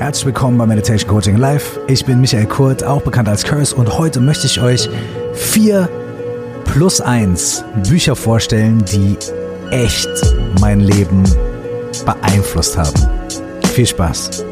[0.00, 1.78] Herzlich willkommen bei Meditation Coaching Live.
[1.86, 4.88] Ich bin Michael Kurt, auch bekannt als Curse, und heute möchte ich euch
[5.34, 5.90] vier
[6.64, 9.18] plus eins Bücher vorstellen, die
[9.70, 10.08] echt
[10.58, 11.22] mein Leben
[12.06, 12.98] beeinflusst haben.
[13.74, 14.49] Viel Spaß!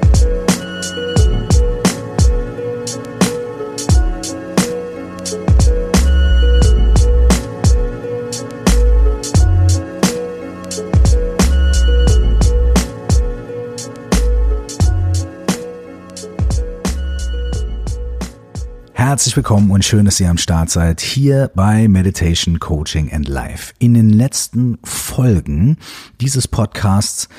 [19.08, 23.72] Herzlich willkommen und schön, dass ihr am Start seid hier bei Meditation Coaching and Life.
[23.78, 25.78] In den letzten Folgen
[26.20, 27.30] dieses Podcasts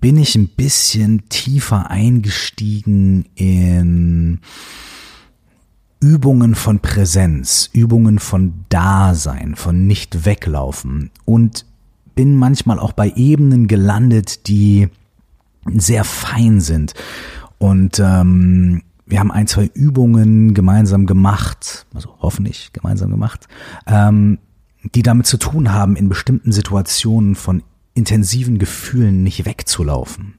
[0.00, 4.38] bin ich ein bisschen tiefer eingestiegen in
[5.98, 11.66] Übungen von Präsenz, Übungen von Dasein, von nicht weglaufen und
[12.14, 14.86] bin manchmal auch bei Ebenen gelandet, die
[15.74, 16.94] sehr fein sind
[17.58, 23.48] und ähm, wir haben ein, zwei Übungen gemeinsam gemacht, also hoffentlich gemeinsam gemacht,
[23.86, 24.38] ähm,
[24.94, 27.62] die damit zu tun haben, in bestimmten Situationen von
[27.94, 30.34] intensiven Gefühlen nicht wegzulaufen,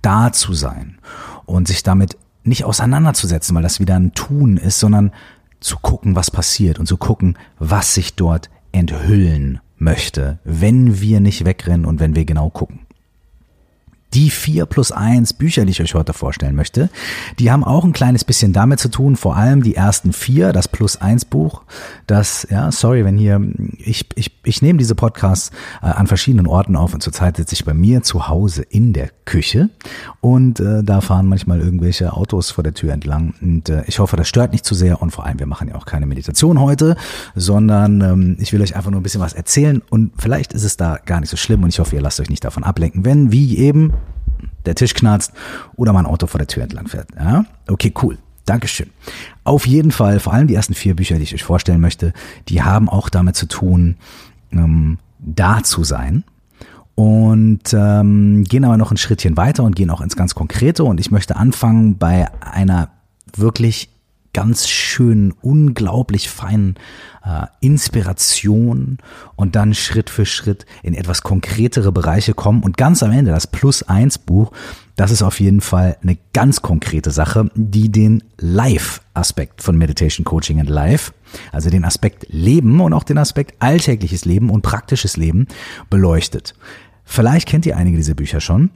[0.00, 0.98] da zu sein
[1.44, 5.12] und sich damit nicht auseinanderzusetzen, weil das wieder ein Tun ist, sondern
[5.60, 11.44] zu gucken, was passiert und zu gucken, was sich dort enthüllen möchte, wenn wir nicht
[11.44, 12.80] wegrennen und wenn wir genau gucken
[14.14, 16.90] die vier plus eins Bücher, die ich euch heute vorstellen möchte,
[17.38, 20.68] die haben auch ein kleines bisschen damit zu tun, vor allem die ersten vier, das
[20.68, 21.62] plus eins Buch,
[22.06, 23.40] das, ja, sorry, wenn hier,
[23.78, 25.50] ich, ich, ich nehme diese Podcasts
[25.82, 29.10] äh, an verschiedenen Orten auf und zurzeit sitze ich bei mir zu Hause in der
[29.24, 29.70] Küche
[30.20, 34.16] und äh, da fahren manchmal irgendwelche Autos vor der Tür entlang und äh, ich hoffe,
[34.16, 36.96] das stört nicht zu sehr und vor allem, wir machen ja auch keine Meditation heute,
[37.34, 40.76] sondern ähm, ich will euch einfach nur ein bisschen was erzählen und vielleicht ist es
[40.76, 43.32] da gar nicht so schlimm und ich hoffe, ihr lasst euch nicht davon ablenken, wenn,
[43.32, 43.92] wie eben,
[44.66, 45.32] der Tisch knarzt
[45.76, 47.08] oder mein Auto vor der Tür entlang fährt.
[47.18, 47.44] Ja?
[47.68, 48.18] Okay, cool.
[48.44, 48.90] Dankeschön.
[49.44, 52.12] Auf jeden Fall, vor allem die ersten vier Bücher, die ich euch vorstellen möchte,
[52.48, 53.96] die haben auch damit zu tun,
[54.52, 56.24] ähm, da zu sein.
[56.94, 60.84] Und ähm, gehen aber noch ein Schrittchen weiter und gehen auch ins ganz Konkrete.
[60.84, 62.90] Und ich möchte anfangen bei einer
[63.34, 63.88] wirklich
[64.34, 66.74] ganz schönen, unglaublich feinen
[67.24, 68.98] äh, Inspiration
[69.36, 72.62] und dann Schritt für Schritt in etwas konkretere Bereiche kommen.
[72.62, 74.52] Und ganz am Ende, das Plus eins Buch,
[74.96, 80.60] das ist auf jeden Fall eine ganz konkrete Sache, die den Live-Aspekt von Meditation Coaching
[80.60, 81.12] and Life,
[81.50, 85.46] also den Aspekt Leben und auch den Aspekt alltägliches Leben und praktisches Leben
[85.88, 86.54] beleuchtet.
[87.04, 88.70] Vielleicht kennt ihr einige dieser Bücher schon.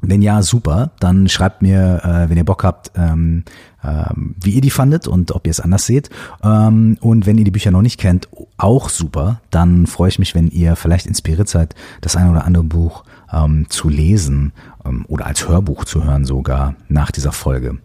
[0.00, 0.90] Wenn ja, super.
[1.00, 3.44] Dann schreibt mir, äh, wenn ihr Bock habt, ähm,
[3.82, 6.10] ähm, wie ihr die fandet und ob ihr es anders seht.
[6.42, 9.40] Ähm, und wenn ihr die Bücher noch nicht kennt, auch super.
[9.50, 13.66] Dann freue ich mich, wenn ihr vielleicht inspiriert seid, das eine oder andere Buch ähm,
[13.68, 14.52] zu lesen
[14.84, 17.78] ähm, oder als Hörbuch zu hören sogar nach dieser Folge.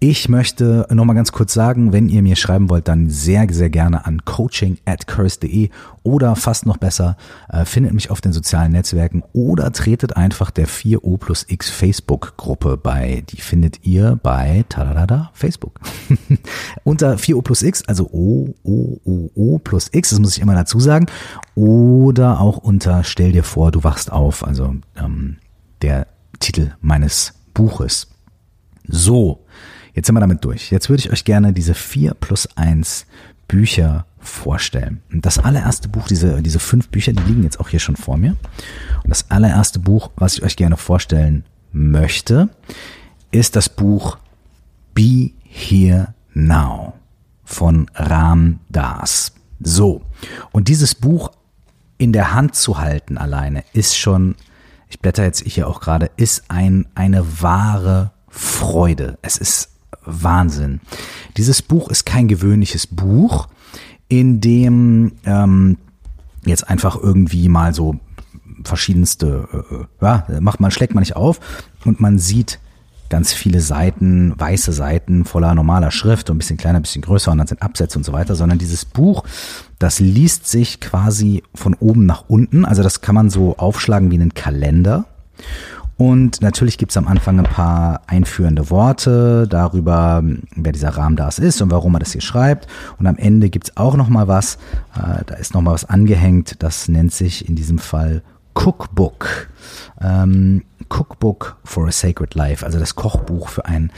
[0.00, 4.06] Ich möchte nochmal ganz kurz sagen, wenn ihr mir schreiben wollt, dann sehr, sehr gerne
[4.06, 5.70] an coaching at curse.de
[6.04, 7.16] oder fast noch besser,
[7.48, 12.76] äh, findet mich auf den sozialen Netzwerken oder tretet einfach der 4O plus X Facebook-Gruppe
[12.76, 13.24] bei.
[13.28, 15.80] Die findet ihr bei tadadada, Facebook.
[16.84, 20.54] Unter 4O plus X, also O, O, O, O plus X, das muss ich immer
[20.54, 21.06] dazu sagen.
[21.56, 25.38] Oder auch unter Stell dir vor, du wachst auf, also ähm,
[25.82, 26.06] der
[26.38, 28.06] Titel meines Buches.
[28.86, 29.44] So,
[29.98, 30.70] Jetzt sind wir damit durch.
[30.70, 33.04] Jetzt würde ich euch gerne diese vier plus eins
[33.48, 35.02] Bücher vorstellen.
[35.12, 38.16] Und das allererste Buch, diese, diese fünf Bücher, die liegen jetzt auch hier schon vor
[38.16, 38.36] mir.
[39.02, 42.48] Und das allererste Buch, was ich euch gerne vorstellen möchte,
[43.32, 44.18] ist das Buch
[44.94, 46.92] Be Here Now
[47.42, 49.32] von Ram Das.
[49.58, 50.02] So.
[50.52, 51.32] Und dieses Buch
[51.96, 54.36] in der Hand zu halten alleine ist schon,
[54.88, 59.18] ich blätter jetzt hier auch gerade, ist ein, eine wahre Freude.
[59.22, 59.70] Es ist
[60.08, 60.80] Wahnsinn.
[61.36, 63.48] Dieses Buch ist kein gewöhnliches Buch,
[64.08, 65.78] in dem ähm,
[66.44, 67.96] jetzt einfach irgendwie mal so
[68.64, 71.40] verschiedenste, äh, äh, ja, macht man, schlägt man nicht auf
[71.84, 72.58] und man sieht
[73.08, 77.38] ganz viele Seiten, weiße Seiten voller normaler Schrift, ein bisschen kleiner, ein bisschen größer und
[77.38, 79.24] dann sind Absätze und so weiter, sondern dieses Buch,
[79.78, 84.16] das liest sich quasi von oben nach unten, also das kann man so aufschlagen wie
[84.16, 85.06] einen Kalender
[85.98, 90.22] und natürlich gibt's am Anfang ein paar einführende Worte darüber,
[90.54, 92.68] wer dieser Ramdas ist und warum er das hier schreibt.
[92.98, 94.58] Und am Ende gibt's auch noch mal was.
[94.94, 96.62] Äh, da ist noch mal was angehängt.
[96.62, 98.22] Das nennt sich in diesem Fall
[98.54, 99.50] Cookbook.
[100.00, 103.90] Ähm, Cookbook for a Sacred Life, also das Kochbuch für ein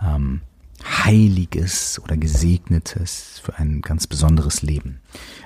[0.00, 0.42] ähm,
[0.88, 5.00] heiliges oder gesegnetes, für ein ganz besonderes Leben.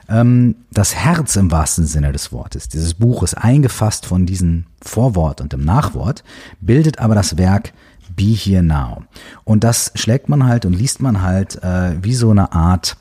[0.08, 5.52] Ähm, das Herz im wahrsten Sinne des Wortes dieses Buches, eingefasst von diesem Vorwort und
[5.52, 6.24] dem Nachwort,
[6.60, 7.72] bildet aber das Werk
[8.14, 9.04] Be Here Now.
[9.44, 12.96] Und das schlägt man halt und liest man halt äh, wie so eine Art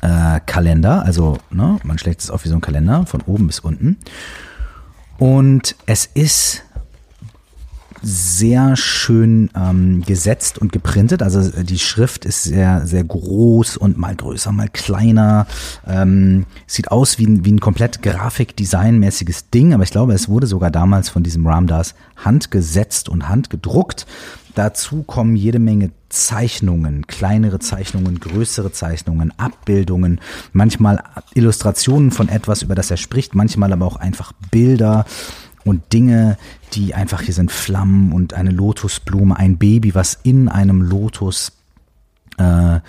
[0.00, 1.04] äh, Kalender.
[1.04, 3.98] Also ne, man schlägt es auf wie so ein Kalender von oben bis unten.
[5.18, 6.63] Und es ist
[8.04, 11.22] sehr schön ähm, gesetzt und geprintet.
[11.22, 15.46] Also äh, die Schrift ist sehr, sehr groß und mal größer, mal kleiner.
[15.86, 20.46] Ähm, sieht aus wie ein, wie ein komplett Grafikdesign-mäßiges Ding, aber ich glaube, es wurde
[20.46, 24.06] sogar damals von diesem Ramdas handgesetzt und handgedruckt.
[24.54, 30.20] Dazu kommen jede Menge Zeichnungen, kleinere Zeichnungen, größere Zeichnungen, Abbildungen,
[30.52, 31.02] manchmal
[31.34, 35.06] Illustrationen von etwas, über das er spricht, manchmal aber auch einfach Bilder
[35.64, 36.36] und Dinge,
[36.72, 41.52] die einfach hier sind Flammen und eine Lotusblume, ein Baby, was in einem Lotus
[42.38, 42.80] äh,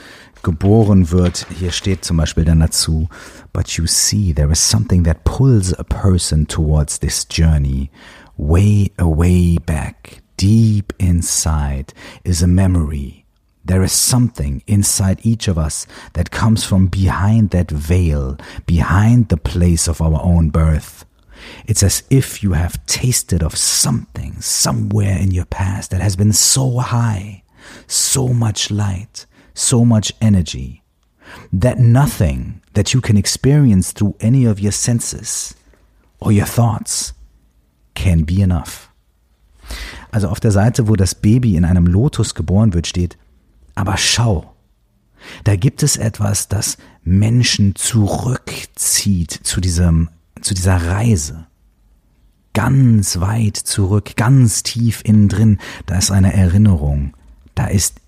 [0.43, 1.47] geboren wird.
[1.57, 3.09] Hier steht zum Beispiel dann dazu,
[3.53, 7.89] but you see, there is something that pulls a person towards this journey.
[8.37, 11.93] Way away back, deep inside,
[12.23, 13.25] is a memory.
[13.65, 18.37] There is something inside each of us that comes from behind that veil,
[18.67, 21.05] behind the place of our own birth.
[21.67, 26.33] It's as if you have tasted of something somewhere in your past that has been
[26.33, 27.43] so high,
[27.87, 30.83] so much light, so much energy,
[31.51, 35.55] that nothing that you can experience through any of your senses
[36.19, 37.13] or your thoughts
[37.93, 38.89] can be enough.
[40.11, 43.17] Also auf der Seite, wo das Baby in einem Lotus geboren wird, steht,
[43.73, 44.53] aber schau,
[45.43, 50.09] da gibt es etwas, das Menschen zurückzieht zu diesem
[50.45, 51.47] zu dieser Reise.
[52.53, 57.13] Ganz weit zurück, ganz tief innen drin, da ist eine Erinnerung,
[57.55, 57.99] da ist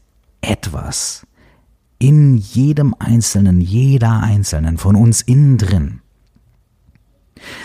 [0.42, 1.26] etwas
[2.00, 6.02] in jedem Einzelnen, jeder Einzelnen von uns innen drin,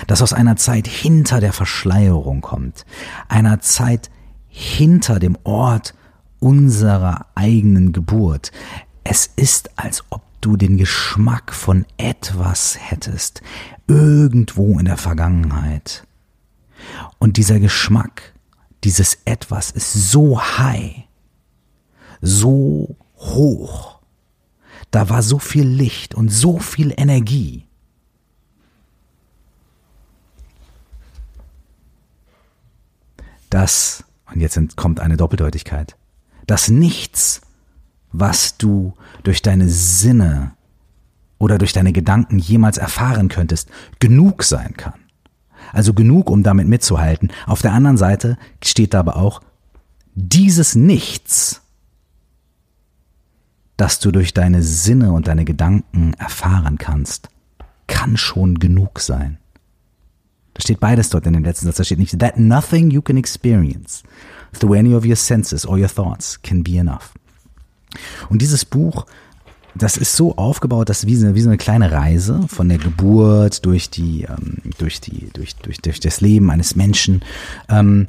[0.06, 2.86] das aus einer Zeit hinter der Verschleierung kommt,
[3.28, 4.10] einer Zeit
[4.48, 5.94] hinter dem Ort
[6.40, 8.52] unserer eigenen Geburt.
[9.04, 13.42] Es ist, als ob du den Geschmack von etwas hättest,
[13.92, 16.06] irgendwo in der Vergangenheit.
[17.18, 18.34] Und dieser Geschmack,
[18.84, 21.04] dieses etwas ist so high,
[22.20, 23.98] so hoch.
[24.90, 27.66] Da war so viel Licht und so viel Energie.
[33.50, 35.96] Das, und jetzt kommt eine Doppeldeutigkeit,
[36.46, 37.42] dass nichts
[38.12, 40.54] was du durch deine Sinne
[41.42, 43.68] oder durch deine Gedanken jemals erfahren könntest,
[43.98, 44.94] genug sein kann.
[45.72, 47.32] Also genug, um damit mitzuhalten.
[47.46, 49.40] Auf der anderen Seite steht aber auch,
[50.14, 51.62] dieses Nichts,
[53.76, 57.28] das du durch deine Sinne und deine Gedanken erfahren kannst,
[57.88, 59.38] kann schon genug sein.
[60.54, 61.78] Da steht beides dort in dem letzten Satz.
[61.78, 64.04] Da steht nicht, that nothing you can experience
[64.56, 67.14] through any of your senses or your thoughts can be enough.
[68.28, 69.06] Und dieses Buch,
[69.74, 72.78] das ist so aufgebaut, dass wie so, eine, wie so eine kleine Reise von der
[72.78, 77.22] Geburt durch die, ähm, durch die, durch, durch, durch das Leben eines Menschen.
[77.68, 78.06] Ähm,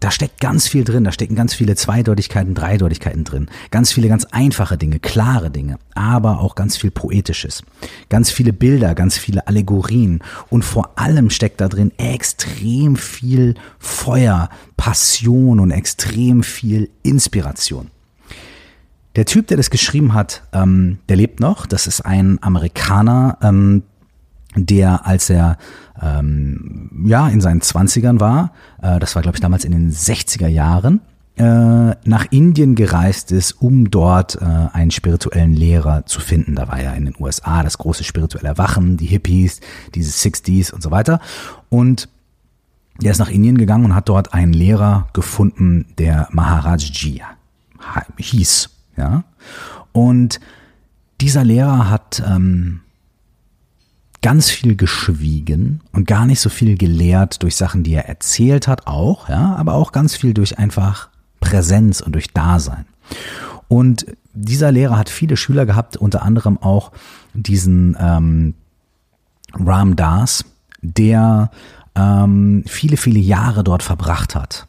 [0.00, 4.26] da steckt ganz viel drin, da stecken ganz viele Zweideutigkeiten, Dreideutigkeiten drin, ganz viele ganz
[4.26, 7.64] einfache Dinge, klare Dinge, aber auch ganz viel Poetisches,
[8.08, 14.50] ganz viele Bilder, ganz viele Allegorien und vor allem steckt da drin extrem viel Feuer,
[14.76, 17.90] Passion und extrem viel Inspiration.
[19.18, 21.66] Der Typ, der das geschrieben hat, ähm, der lebt noch.
[21.66, 23.82] Das ist ein Amerikaner, ähm,
[24.54, 25.58] der, als er
[26.00, 30.46] ähm, ja in seinen Zwanzigern war, äh, das war glaube ich damals in den 60er
[30.46, 31.00] Jahren,
[31.34, 36.54] äh, nach Indien gereist ist, um dort äh, einen spirituellen Lehrer zu finden.
[36.54, 39.58] Da war ja in den USA das große spirituelle Erwachen, die Hippies,
[39.96, 41.18] diese 60s und so weiter.
[41.70, 42.08] Und
[43.02, 47.20] der ist nach Indien gegangen und hat dort einen Lehrer gefunden, der Maharaj Ji
[48.16, 48.77] hieß.
[48.98, 49.24] Ja?
[49.92, 50.40] Und
[51.20, 52.80] dieser Lehrer hat ähm,
[54.22, 58.86] ganz viel geschwiegen und gar nicht so viel gelehrt durch Sachen, die er erzählt hat,
[58.86, 61.08] auch, ja, aber auch ganz viel durch einfach
[61.40, 62.84] Präsenz und durch Dasein.
[63.68, 66.92] Und dieser Lehrer hat viele Schüler gehabt, unter anderem auch
[67.34, 68.54] diesen ähm,
[69.54, 70.44] Ram Das,
[70.82, 71.50] der
[71.94, 74.68] ähm, viele, viele Jahre dort verbracht hat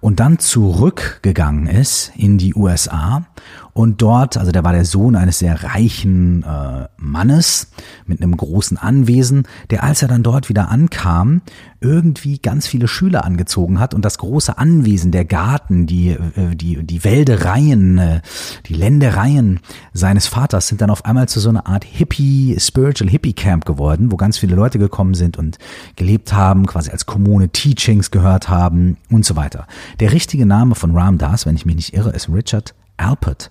[0.00, 3.26] und dann zurückgegangen ist in die USA
[3.72, 7.70] Und dort, also der war der Sohn eines sehr reichen äh, Mannes
[8.06, 11.42] mit einem großen Anwesen, der als er dann dort wieder ankam,
[11.80, 16.84] irgendwie ganz viele Schüler angezogen hat und das große Anwesen, der Garten, die, äh, die,
[16.84, 18.20] die Wäldereien, äh,
[18.66, 19.60] die Ländereien
[19.92, 24.12] seines Vaters sind dann auf einmal zu so einer Art Hippie, Spiritual Hippie Camp geworden,
[24.12, 25.58] wo ganz viele Leute gekommen sind und
[25.96, 29.66] gelebt haben, quasi als Kommune Teachings gehört haben und so weiter.
[30.00, 33.50] Der richtige Name von Ram Dass, wenn ich mich nicht irre, ist Richard Alpert.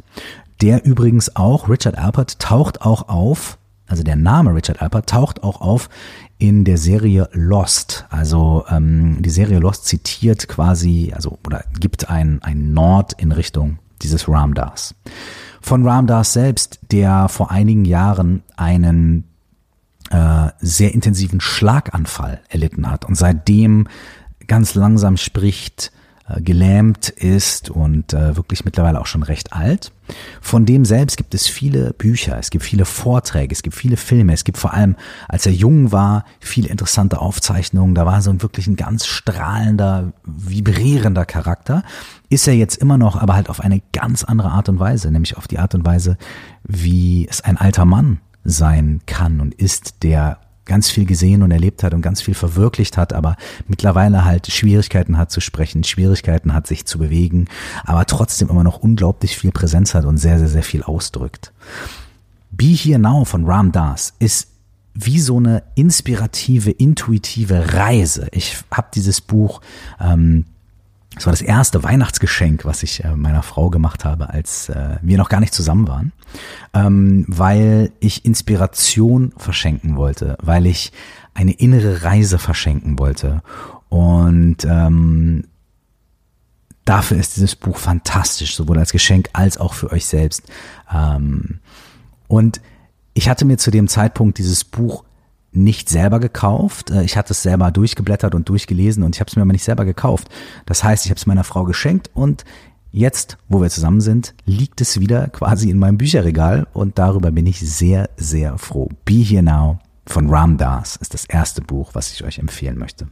[0.62, 5.62] Der übrigens auch, Richard Alpert, taucht auch auf, also der Name Richard Alpert taucht auch
[5.62, 5.90] auf
[6.38, 8.06] in der Serie Lost.
[8.10, 13.80] Also ähm, die Serie Lost zitiert quasi, also oder gibt ein, ein Nord in Richtung
[14.02, 14.96] dieses Ramdas.
[15.62, 19.26] Von Ramdas selbst, der vor einigen Jahren einen
[20.12, 23.88] äh, sehr intensiven Schlaganfall erlitten hat und seitdem
[24.48, 25.92] ganz langsam spricht,
[26.38, 29.92] gelähmt ist und äh, wirklich mittlerweile auch schon recht alt.
[30.42, 34.34] Von dem selbst gibt es viele Bücher, es gibt viele Vorträge, es gibt viele Filme,
[34.34, 34.96] es gibt vor allem,
[35.28, 37.96] als er jung war, viele interessante Aufzeichnungen.
[37.96, 41.84] Da war so ein wirklich ein ganz strahlender, vibrierender Charakter.
[42.30, 45.38] Ist er jetzt immer noch, aber halt auf eine ganz andere Art und Weise, nämlich
[45.38, 46.18] auf die Art und Weise,
[46.64, 51.84] wie es ein alter Mann sein kann und ist, der ganz viel gesehen und erlebt
[51.84, 53.36] hat und ganz viel verwirklicht hat, aber
[53.68, 57.48] mittlerweile halt Schwierigkeiten hat zu sprechen, Schwierigkeiten hat sich zu bewegen,
[57.84, 61.52] aber trotzdem immer noch unglaublich viel Präsenz hat und sehr, sehr, sehr viel ausdrückt.
[62.52, 64.48] Be Here Now von Ram Das ist
[64.94, 68.28] wie so eine inspirative, intuitive Reise.
[68.32, 69.62] Ich habe dieses Buch
[70.00, 70.46] ähm,
[71.20, 75.18] das war das erste Weihnachtsgeschenk, was ich äh, meiner Frau gemacht habe, als äh, wir
[75.18, 76.14] noch gar nicht zusammen waren,
[76.74, 80.94] ähm, weil ich Inspiration verschenken wollte, weil ich
[81.34, 83.42] eine innere Reise verschenken wollte.
[83.90, 85.44] Und ähm,
[86.86, 90.44] dafür ist dieses Buch fantastisch, sowohl als Geschenk als auch für euch selbst.
[90.90, 91.60] Ähm,
[92.30, 92.62] und
[93.14, 95.04] ich hatte mir zu dem Zeitpunkt dieses Buch
[95.52, 96.92] nicht selber gekauft.
[96.92, 99.64] Äh, ich hatte es selber durchgeblättert und durchgelesen und ich habe es mir aber nicht
[99.64, 100.30] selber gekauft.
[100.66, 102.46] Das heißt, ich habe es meiner Frau geschenkt und
[102.92, 107.46] jetzt, wo wir zusammen sind, liegt es wieder quasi in meinem Bücherregal und darüber bin
[107.48, 108.90] ich sehr, sehr froh.
[109.06, 113.08] Be Here Now von Ram Dass ist das erste Buch, was ich euch empfehlen möchte.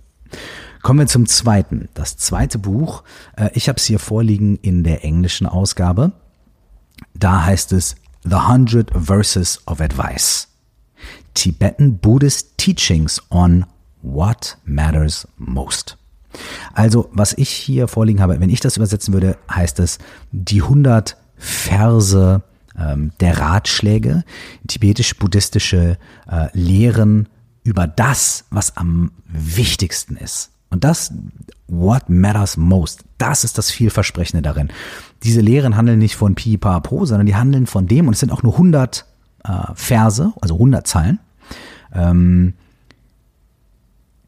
[0.82, 1.89] Kommen wir zum zweiten.
[1.94, 3.03] Das zweite Buch,
[3.36, 6.12] äh, ich habe es hier vorliegen in der englischen Ausgabe.
[7.13, 10.48] Da heißt es The Hundred Verses of Advice.
[11.38, 13.67] Tibetan Buddhist Teachings on
[14.01, 15.96] What Matters Most.
[16.74, 20.00] Also, was ich hier vorliegen habe, wenn ich das übersetzen würde, heißt es
[20.32, 22.41] die 100 Verse
[22.75, 24.24] ähm, der Ratschläge,
[24.67, 27.29] tibetisch-buddhistische äh, Lehren
[27.63, 30.50] über das, was am wichtigsten ist.
[30.72, 31.13] Und das,
[31.67, 34.70] what matters most, das ist das Vielversprechende darin.
[35.22, 38.22] Diese Lehren handeln nicht von Pi, Pa, Po, sondern die handeln von dem, und es
[38.22, 39.06] sind auch nur 100
[39.44, 41.20] äh, Verse, also 100 Zeilen,
[41.98, 42.54] ähm,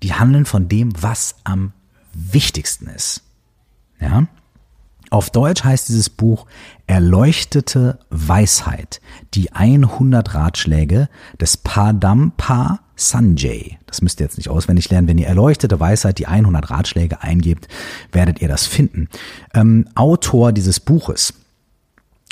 [0.04, 1.72] die handeln von dem, was am
[2.14, 3.24] wichtigsten ist.
[4.02, 4.28] Ja?
[5.12, 6.46] Auf Deutsch heißt dieses Buch
[6.86, 9.02] Erleuchtete Weisheit,
[9.34, 11.10] die 100 Ratschläge
[11.40, 13.78] des Padampa Sanjay.
[13.86, 15.08] Das müsst ihr jetzt nicht auswendig lernen.
[15.08, 17.68] Wenn ihr Erleuchtete Weisheit, die 100 Ratschläge eingebt,
[18.12, 19.08] werdet ihr das finden.
[19.54, 21.34] Ähm, Autor dieses Buches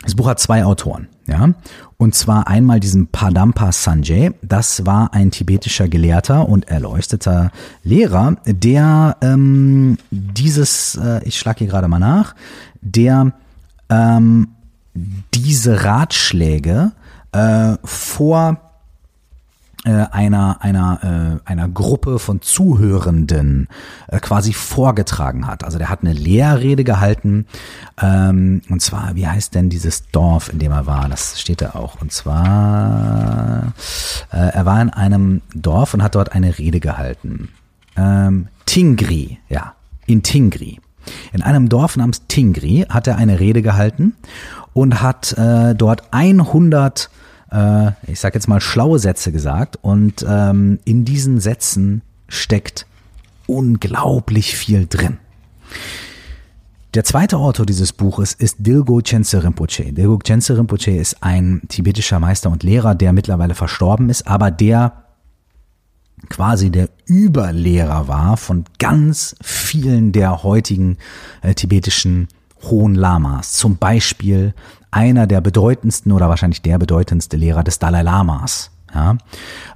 [0.03, 1.49] das Buch hat zwei Autoren, ja.
[1.97, 4.31] Und zwar einmal diesen Padampa Sanjay.
[4.43, 7.51] Das war ein tibetischer Gelehrter und erleuchteter
[7.83, 12.35] Lehrer, der ähm, dieses, äh, ich schlage hier gerade mal nach,
[12.81, 13.33] der
[13.89, 14.49] ähm,
[15.33, 16.91] diese Ratschläge
[17.31, 18.66] äh, vor
[19.91, 23.67] einer einer äh, einer Gruppe von Zuhörenden
[24.07, 25.63] äh, quasi vorgetragen hat.
[25.63, 27.45] Also der hat eine Lehrrede gehalten
[28.01, 31.07] ähm, und zwar wie heißt denn dieses Dorf, in dem er war?
[31.09, 32.01] Das steht da auch.
[32.01, 33.73] Und zwar
[34.31, 37.49] äh, er war in einem Dorf und hat dort eine Rede gehalten.
[37.95, 39.73] Ähm, Tingri, ja,
[40.05, 40.79] in Tingri.
[41.33, 44.15] In einem Dorf namens Tingri hat er eine Rede gehalten
[44.73, 47.09] und hat äh, dort 100
[47.51, 49.77] äh, ich sag jetzt mal, schlaue Sätze gesagt.
[49.81, 52.85] Und ähm, in diesen Sätzen steckt
[53.45, 55.17] unglaublich viel drin.
[56.93, 59.93] Der zweite Autor dieses Buches ist Dilgo Chense Rinpoche.
[59.93, 65.03] Dilgo Chense Rinpoche ist ein tibetischer Meister und Lehrer, der mittlerweile verstorben ist, aber der
[66.29, 70.97] quasi der Überlehrer war von ganz vielen der heutigen
[71.41, 72.27] äh, tibetischen
[72.63, 73.53] Hohen Lamas.
[73.53, 74.53] Zum Beispiel
[74.91, 78.71] einer der bedeutendsten oder wahrscheinlich der bedeutendste Lehrer des Dalai Lamas.
[78.93, 79.17] Ja,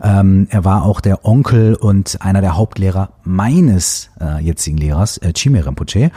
[0.01, 5.33] ähm, er war auch der Onkel und einer der Hauptlehrer meines äh, jetzigen Lehrers, äh,
[5.33, 6.11] Chime Rinpoche,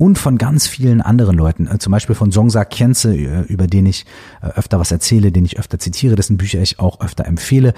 [0.00, 3.84] und von ganz vielen anderen Leuten, äh, zum Beispiel von Songsa Khyentse, äh, über den
[3.84, 4.06] ich
[4.42, 7.74] äh, öfter was erzähle, den ich öfter zitiere, dessen Bücher ich auch öfter empfehle.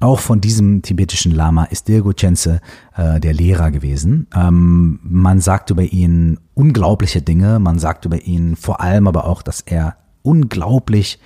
[0.00, 2.60] Auch von diesem tibetischen Lama ist Dirgo Chense
[2.96, 4.26] äh, der Lehrer gewesen.
[4.34, 9.42] Ähm, man sagt über ihn unglaubliche Dinge, man sagt über ihn vor allem aber auch,
[9.42, 11.18] dass er unglaublich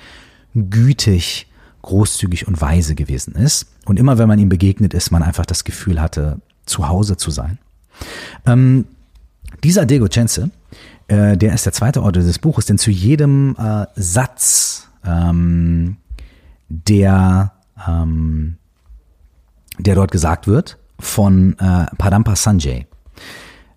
[0.54, 1.48] gütig,
[1.82, 3.66] großzügig und weise gewesen ist.
[3.84, 7.30] Und immer wenn man ihm begegnet ist, man einfach das Gefühl hatte, zu Hause zu
[7.30, 7.58] sein.
[8.46, 8.86] Ähm,
[9.62, 10.50] dieser Diego Cense,
[11.08, 15.96] äh, der ist der zweite Autor des Buches, denn zu jedem äh, Satz, ähm,
[16.68, 17.52] der,
[17.86, 18.56] ähm,
[19.78, 22.86] der dort gesagt wird, von äh, Padampa Sanjay,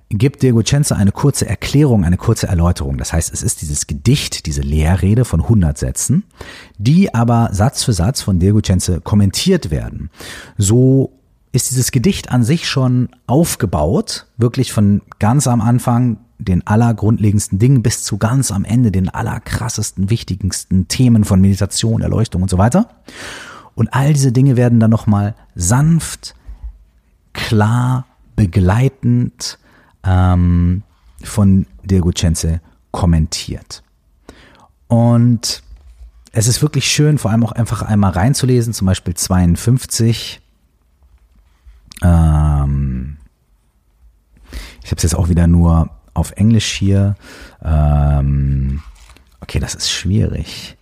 [0.10, 2.98] gibt Diego Cense eine kurze Erklärung, eine kurze Erläuterung.
[2.98, 6.24] Das heißt, es ist dieses Gedicht, diese Lehrrede von 100 Sätzen,
[6.78, 10.10] die aber Satz für Satz von Diego Cense kommentiert werden.
[10.58, 11.12] So
[11.52, 17.82] ist dieses Gedicht an sich schon aufgebaut, wirklich von ganz am Anfang den allergrundlegendsten Dingen
[17.82, 22.90] bis zu ganz am Ende den allerkrassesten, wichtigsten Themen von Meditation, Erleuchtung und so weiter.
[23.78, 26.36] Und all diese Dinge werden dann nochmal sanft,
[27.32, 28.06] klar,
[28.36, 29.58] begleitend
[30.04, 30.84] ähm,
[31.24, 32.60] von Diego Cense
[32.92, 33.84] kommentiert.
[34.88, 35.64] Und
[36.32, 40.42] es ist wirklich schön, vor allem auch einfach einmal reinzulesen, zum Beispiel 52
[42.04, 43.18] ähm,
[44.84, 47.16] ich habe es jetzt auch wieder nur auf Englisch hier.
[47.64, 48.82] Ähm,
[49.42, 50.77] okay, das ist schwierig.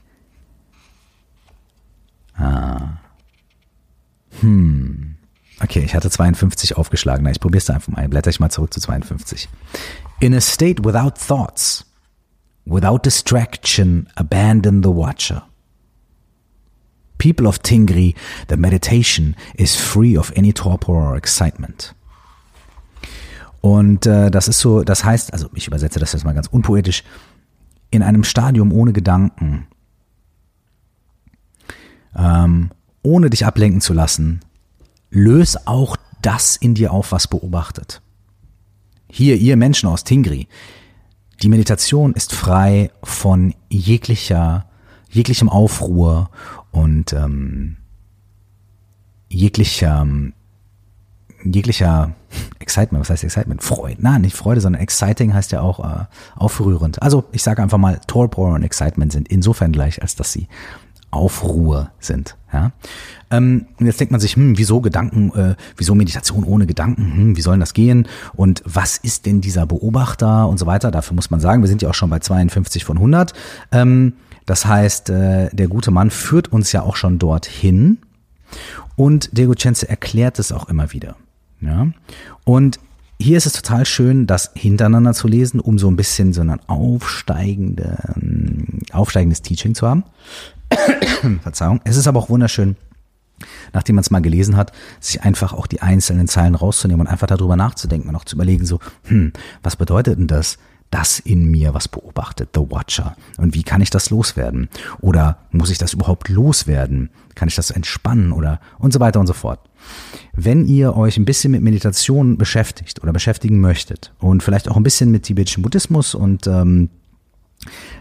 [2.37, 2.97] Ah.
[4.41, 5.15] Hm.
[5.61, 7.23] Okay, ich hatte 52 aufgeschlagen.
[7.23, 8.07] Na, ich probiere es einfach mal.
[8.09, 9.47] Blätter ich mal zurück zu 52.
[10.19, 11.85] In a state without thoughts,
[12.65, 15.43] without distraction, abandon the watcher.
[17.17, 18.13] People of Tingri,
[18.49, 21.95] the meditation is free of any torpor or excitement.
[23.61, 27.03] Und äh, das ist so, das heißt, also ich übersetze das jetzt mal ganz unpoetisch,
[27.89, 29.67] in einem Stadium ohne Gedanken,
[32.17, 32.71] ähm,
[33.03, 34.41] ohne dich ablenken zu lassen,
[35.09, 38.01] löse auch das in dir auf, was beobachtet.
[39.07, 40.47] Hier, ihr Menschen aus Tingri,
[41.41, 44.65] die Meditation ist frei von jeglicher,
[45.09, 46.29] jeglichem Aufruhr
[46.71, 47.77] und ähm,
[49.29, 50.07] jeglicher,
[51.43, 52.15] jeglicher
[52.59, 53.61] Excitement, was heißt Excitement?
[53.61, 56.05] Freude, nein, nicht Freude, sondern Exciting heißt ja auch äh,
[56.35, 57.01] aufrührend.
[57.01, 60.47] Also ich sage einfach mal, Torpor und Excitement sind insofern gleich, als dass sie
[61.15, 62.37] Aufruhr sind.
[62.51, 62.71] Ja?
[63.31, 67.41] Ähm, jetzt denkt man sich, hm, wieso Gedanken, äh, wieso Meditation ohne Gedanken, hm, wie
[67.41, 68.07] soll das gehen?
[68.33, 70.91] Und was ist denn dieser Beobachter und so weiter?
[70.91, 73.33] Dafür muss man sagen, wir sind ja auch schon bei 52 von 100.
[73.71, 74.13] Ähm,
[74.45, 77.97] das heißt, äh, der gute Mann führt uns ja auch schon dorthin
[78.95, 81.15] und Diego Cense erklärt es auch immer wieder.
[81.61, 81.87] Ja?
[82.43, 82.79] Und
[83.19, 86.59] hier ist es total schön, das hintereinander zu lesen, um so ein bisschen so ein
[86.67, 87.97] aufsteigende,
[88.91, 90.03] aufsteigendes Teaching zu haben.
[91.41, 91.81] Verzeihung.
[91.83, 92.75] Es ist aber auch wunderschön,
[93.73, 97.27] nachdem man es mal gelesen hat, sich einfach auch die einzelnen Zeilen rauszunehmen und einfach
[97.27, 99.33] darüber nachzudenken und auch zu überlegen, so, hm,
[99.63, 100.57] was bedeutet denn das?
[100.91, 103.17] das in mir was beobachtet, The Watcher.
[103.37, 104.69] Und wie kann ich das loswerden?
[105.01, 107.09] Oder muss ich das überhaupt loswerden?
[107.33, 109.59] Kann ich das entspannen oder und so weiter und so fort.
[110.33, 114.83] Wenn ihr euch ein bisschen mit Meditation beschäftigt oder beschäftigen möchtet und vielleicht auch ein
[114.83, 116.89] bisschen mit tibetischem Buddhismus und ähm,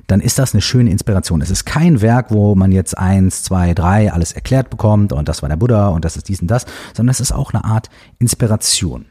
[0.07, 1.41] dann ist das eine schöne Inspiration.
[1.41, 5.43] Es ist kein Werk, wo man jetzt eins, zwei, drei alles erklärt bekommt und das
[5.43, 7.91] war der Buddha und das ist dies und das, sondern es ist auch eine Art
[8.19, 9.07] Inspiration.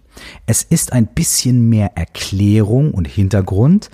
[0.46, 3.90] Es ist ein bisschen mehr Erklärung und Hintergrund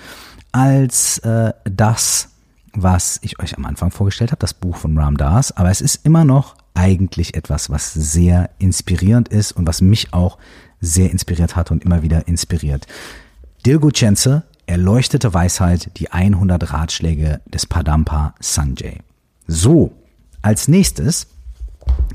[0.52, 2.30] als äh, das,
[2.74, 6.06] was ich euch am Anfang vorgestellt habe, das Buch von Ram Dass, aber es ist
[6.06, 10.38] immer noch eigentlich etwas, was sehr inspirierend ist und was mich auch
[10.82, 12.88] sehr inspiriert hat und immer wieder inspiriert.
[13.66, 19.00] Dilgo Chenze, Erleuchtete Weisheit, die 100 Ratschläge des Padampa Sanjay.
[19.48, 19.94] So,
[20.44, 21.26] als nächstes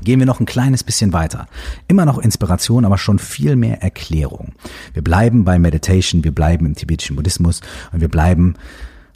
[0.01, 1.47] gehen wir noch ein kleines bisschen weiter.
[1.89, 4.53] Immer noch Inspiration, aber schon viel mehr Erklärung.
[4.93, 7.59] Wir bleiben bei Meditation, wir bleiben im tibetischen Buddhismus
[7.91, 8.55] und wir bleiben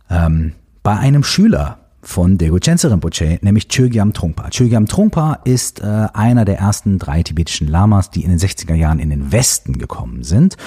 [0.10, 0.52] ähm,
[0.84, 4.50] bei einem Schüler von Dego Chense Rinpoche, nämlich Chögyam Trungpa.
[4.50, 9.00] Chögyam Trungpa ist äh, einer der ersten drei tibetischen Lamas, die in den 60er Jahren
[9.00, 10.58] in den Westen gekommen sind.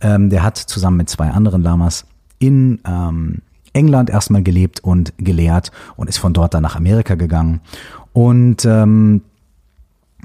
[0.00, 2.06] Ähm, der hat zusammen mit zwei anderen Lamas
[2.40, 7.60] in ähm, England erstmal gelebt und gelehrt und ist von dort dann nach Amerika gegangen.
[8.12, 9.22] Und ähm,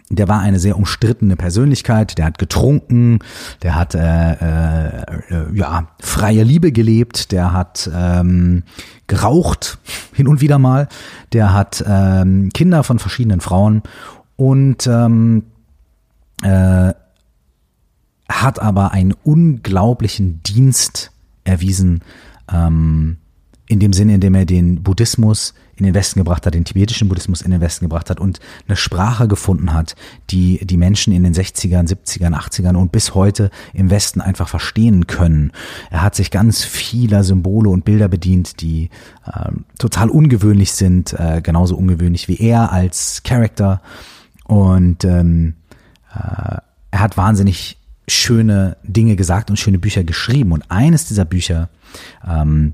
[0.09, 3.19] der war eine sehr umstrittene Persönlichkeit, der hat getrunken,
[3.63, 5.03] der hat äh, äh,
[5.53, 8.63] ja freie Liebe gelebt, der hat ähm,
[9.07, 9.79] geraucht
[10.13, 10.87] hin und wieder mal,
[11.33, 13.81] der hat ähm, Kinder von verschiedenen Frauen
[14.35, 15.43] und ähm,
[16.43, 16.93] äh,
[18.29, 21.11] hat aber einen unglaublichen Dienst
[21.45, 22.01] erwiesen,
[22.51, 23.17] ähm,
[23.67, 27.09] in dem Sinne, in dem er den Buddhismus in den Westen gebracht hat, den tibetischen
[27.09, 29.95] Buddhismus in den Westen gebracht hat und eine Sprache gefunden hat,
[30.29, 35.07] die die Menschen in den 60ern, 70ern, 80ern und bis heute im Westen einfach verstehen
[35.07, 35.51] können.
[35.89, 38.89] Er hat sich ganz vieler Symbole und Bilder bedient, die
[39.25, 43.81] äh, total ungewöhnlich sind, äh, genauso ungewöhnlich wie er als Character.
[44.45, 45.55] Und ähm,
[46.13, 46.57] äh,
[46.91, 47.77] er hat wahnsinnig
[48.07, 50.51] schöne Dinge gesagt und schöne Bücher geschrieben.
[50.51, 51.69] Und eines dieser Bücher
[52.27, 52.73] ähm,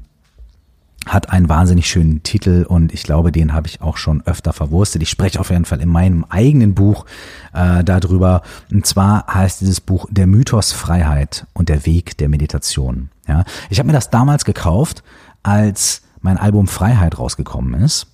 [1.05, 5.01] hat einen wahnsinnig schönen Titel und ich glaube, den habe ich auch schon öfter verwurstet.
[5.01, 7.05] Ich spreche auf jeden Fall in meinem eigenen Buch
[7.53, 8.43] äh, darüber.
[8.71, 13.09] Und zwar heißt dieses Buch Der Mythos Freiheit und der Weg der Meditation.
[13.27, 15.03] Ja, ich habe mir das damals gekauft,
[15.41, 18.07] als mein Album Freiheit rausgekommen ist.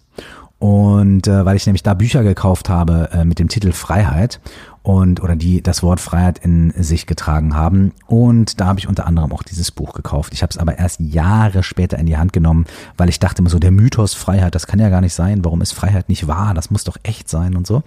[0.60, 4.40] Und äh, weil ich nämlich da Bücher gekauft habe äh, mit dem Titel Freiheit
[4.88, 7.92] und oder die das Wort Freiheit in sich getragen haben.
[8.06, 10.32] Und da habe ich unter anderem auch dieses Buch gekauft.
[10.32, 13.50] Ich habe es aber erst Jahre später in die Hand genommen, weil ich dachte immer
[13.50, 15.44] so, der Mythos Freiheit, das kann ja gar nicht sein.
[15.44, 16.54] Warum ist Freiheit nicht wahr?
[16.54, 17.84] Das muss doch echt sein und so.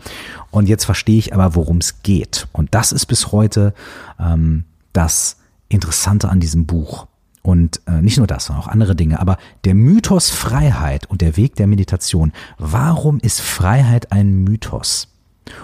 [0.50, 2.48] Und jetzt verstehe ich aber, worum es geht.
[2.52, 3.72] Und das ist bis heute
[4.18, 5.38] ähm, das
[5.70, 7.06] Interessante an diesem Buch.
[7.40, 9.20] Und äh, nicht nur das, sondern auch andere Dinge.
[9.20, 12.32] Aber der Mythos Freiheit und der Weg der Meditation.
[12.58, 15.08] Warum ist Freiheit ein Mythos?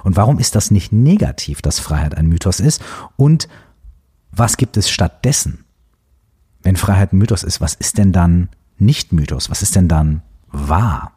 [0.04, 2.82] Und warum ist das nicht negativ, dass Freiheit ein Mythos ist?
[3.16, 3.48] Und
[4.30, 5.64] was gibt es stattdessen?
[6.62, 9.50] Wenn Freiheit ein Mythos ist, was ist denn dann nicht Mythos?
[9.50, 11.12] Was ist denn dann wahr?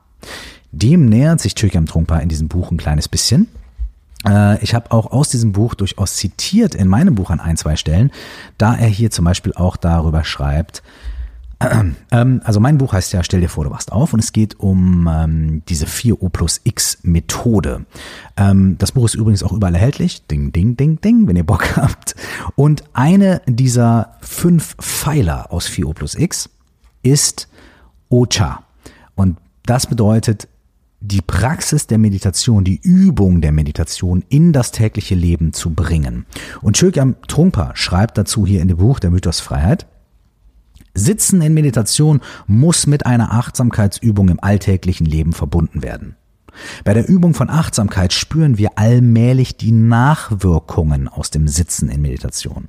[0.72, 3.48] Dem nähert sich Türkam Trungpa in diesem Buch ein kleines bisschen.
[4.26, 7.76] Äh, ich habe auch aus diesem Buch durchaus zitiert in meinem Buch an ein, zwei
[7.76, 8.12] Stellen,
[8.58, 10.84] da er hier zum Beispiel auch darüber schreibt,
[12.10, 15.10] also mein Buch heißt ja Stell dir vor, du wachst auf und es geht um
[15.12, 17.86] ähm, diese 4O plus X Methode.
[18.38, 20.26] Ähm, das Buch ist übrigens auch überall erhältlich.
[20.28, 22.15] Ding, ding, ding, ding, wenn ihr Bock habt.
[22.56, 26.50] Und eine dieser fünf Pfeiler aus 4O plus X
[27.04, 27.48] ist
[28.10, 28.63] Ocha.
[29.15, 30.48] Und das bedeutet
[31.02, 36.26] die Praxis der Meditation, die Übung der Meditation in das tägliche Leben zu bringen.
[36.62, 39.88] Und Chögyam Trungpa schreibt dazu hier in dem Buch Der Mythos Freiheit,
[40.93, 46.15] Sitzen in Meditation muss mit einer Achtsamkeitsübung im alltäglichen Leben verbunden werden.
[46.84, 52.67] Bei der Übung von Achtsamkeit spüren wir allmählich die Nachwirkungen aus dem Sitzen in Meditation.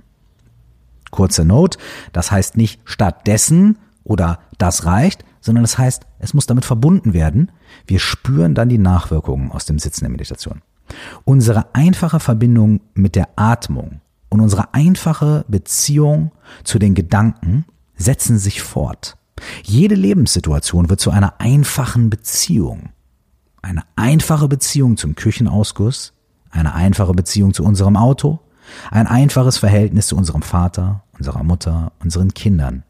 [1.10, 1.78] Kurze Note,
[2.12, 7.50] das heißt nicht stattdessen oder das reicht, sondern das heißt, es muss damit verbunden werden.
[7.86, 10.62] Wir spüren dann die Nachwirkungen aus dem Sitzen der Meditation.
[11.24, 16.32] Unsere einfache Verbindung mit der Atmung und unsere einfache Beziehung
[16.64, 17.64] zu den Gedanken
[18.00, 19.16] setzen sich fort.
[19.62, 22.90] Jede Lebenssituation wird zu einer einfachen Beziehung.
[23.62, 26.12] Eine einfache Beziehung zum Küchenausguss,
[26.50, 28.40] eine einfache Beziehung zu unserem Auto,
[28.90, 32.84] ein einfaches Verhältnis zu unserem Vater, unserer Mutter, unseren Kindern.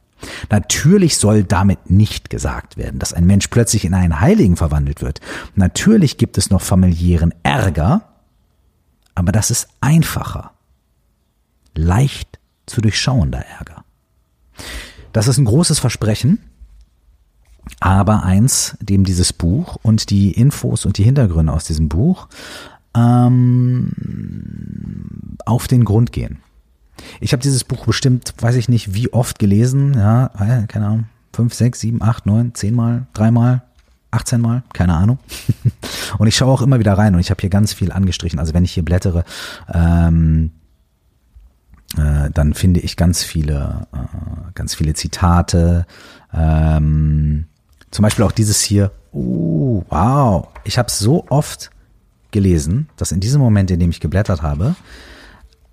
[0.50, 5.20] Natürlich soll damit nicht gesagt werden, dass ein Mensch plötzlich in einen Heiligen verwandelt wird.
[5.54, 8.02] Natürlich gibt es noch familiären Ärger,
[9.14, 10.52] aber das ist einfacher,
[11.74, 13.84] leicht zu durchschauender Ärger.
[15.12, 16.38] Das ist ein großes Versprechen,
[17.80, 22.28] aber eins, dem dieses Buch und die Infos und die Hintergründe aus diesem Buch
[22.94, 23.92] ähm,
[25.46, 26.38] auf den Grund gehen.
[27.20, 31.04] Ich habe dieses Buch bestimmt, weiß ich nicht, wie oft gelesen, ja, äh, keine Ahnung,
[31.32, 33.62] fünf, sechs, sieben, acht, neun, zehn Mal, dreimal,
[34.10, 35.18] 18 Mal, keine Ahnung.
[36.18, 38.38] und ich schaue auch immer wieder rein und ich habe hier ganz viel angestrichen.
[38.38, 39.24] Also wenn ich hier blättere,
[39.72, 40.50] ähm,
[41.96, 45.87] äh, dann finde ich ganz viele, äh, ganz viele Zitate.
[46.33, 47.46] Ähm,
[47.90, 48.92] zum Beispiel auch dieses hier.
[49.12, 50.48] Uh, wow.
[50.64, 51.70] Ich habe so oft
[52.31, 54.76] gelesen, dass in diesem Moment, in dem ich geblättert habe,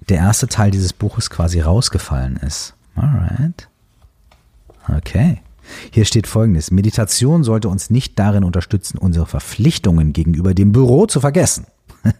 [0.09, 2.73] der erste Teil dieses Buches quasi rausgefallen ist.
[2.95, 3.69] Alright.
[4.97, 5.41] Okay.
[5.91, 6.71] Hier steht folgendes.
[6.71, 11.67] Meditation sollte uns nicht darin unterstützen, unsere Verpflichtungen gegenüber dem Büro zu vergessen.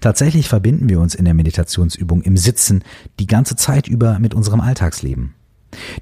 [0.00, 2.84] Tatsächlich verbinden wir uns in der Meditationsübung im Sitzen
[3.18, 5.34] die ganze Zeit über mit unserem Alltagsleben.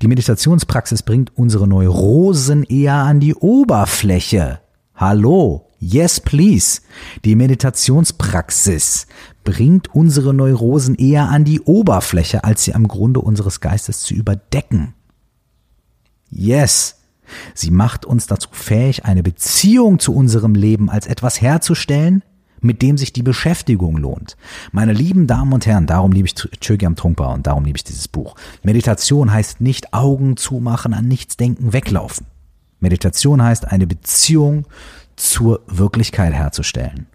[0.02, 4.60] Die Meditationspraxis bringt unsere Neurosen eher an die Oberfläche.
[4.94, 6.80] Hallo, yes please.
[7.24, 9.06] Die Meditationspraxis
[9.42, 14.94] bringt unsere Neurosen eher an die Oberfläche, als sie am Grunde unseres Geistes zu überdecken.
[16.30, 17.00] Yes.
[17.54, 22.22] Sie macht uns dazu fähig, eine Beziehung zu unserem Leben als etwas herzustellen,
[22.64, 24.36] mit dem sich die Beschäftigung lohnt.
[24.72, 28.08] Meine lieben Damen und Herren, darum liebe ich Chögyam Trungpa und darum liebe ich dieses
[28.08, 28.34] Buch.
[28.62, 32.26] Meditation heißt nicht Augen zumachen, an nichts denken, weglaufen.
[32.80, 34.66] Meditation heißt eine Beziehung
[35.16, 37.06] zur Wirklichkeit herzustellen.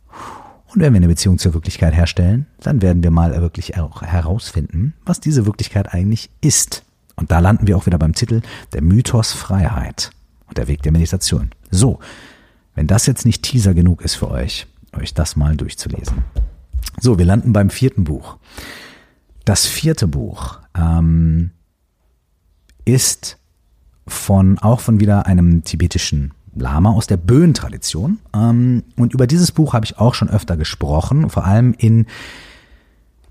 [0.67, 4.93] Und wenn wir eine Beziehung zur Wirklichkeit herstellen, dann werden wir mal wirklich auch herausfinden,
[5.03, 6.83] was diese Wirklichkeit eigentlich ist.
[7.15, 8.41] Und da landen wir auch wieder beim Titel
[8.73, 10.11] Der Mythos Freiheit
[10.47, 11.49] und der Weg der Meditation.
[11.71, 11.99] So,
[12.75, 16.23] wenn das jetzt nicht Teaser genug ist für euch, euch das mal durchzulesen.
[16.99, 18.37] So, wir landen beim vierten Buch.
[19.45, 21.51] Das vierte Buch ähm,
[22.85, 23.37] ist
[24.07, 28.19] von auch von wieder einem tibetischen Lama aus der Böen-Tradition.
[28.33, 32.05] Ähm, und über dieses Buch habe ich auch schon öfter gesprochen, vor allem in